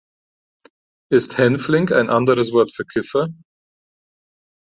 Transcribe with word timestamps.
Ist 1.11 1.37
Hänfling 1.37 1.91
ein 1.93 2.09
anderes 2.09 2.51
Wort 2.53 2.71
für 2.73 2.85
Kiffer? 2.87 3.27